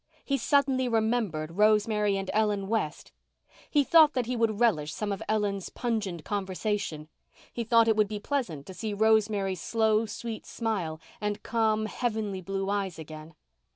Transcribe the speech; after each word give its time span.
He 0.25 0.35
suddenly 0.39 0.87
remembered 0.87 1.57
Rosemary 1.57 2.17
and 2.17 2.31
Ellen 2.33 2.67
West. 2.67 3.11
He 3.69 3.83
thought 3.83 4.13
that 4.13 4.25
he 4.25 4.35
would 4.35 4.59
relish 4.59 4.91
some 4.91 5.11
of 5.11 5.21
Ellen's 5.29 5.69
pungent 5.69 6.25
conversation. 6.25 7.07
He 7.53 7.63
thought 7.63 7.87
it 7.87 7.95
would 7.95 8.07
be 8.07 8.19
pleasant 8.19 8.65
to 8.65 8.73
see 8.73 8.95
Rosemary's 8.95 9.61
slow, 9.61 10.07
sweet 10.07 10.47
smile 10.47 10.99
and 11.21 11.43
calm, 11.43 11.85
heavenly 11.85 12.41
blue 12.41 12.67
eyes 12.67 12.97
again. 12.97 13.35